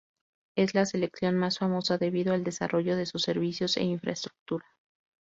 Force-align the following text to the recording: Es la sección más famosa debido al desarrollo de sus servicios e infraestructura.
Es 0.55 0.73
la 0.73 0.87
sección 0.87 1.37
más 1.37 1.59
famosa 1.59 1.99
debido 1.99 2.33
al 2.33 2.43
desarrollo 2.43 2.95
de 2.95 3.05
sus 3.05 3.21
servicios 3.21 3.77
e 3.77 3.83
infraestructura. 3.83 4.65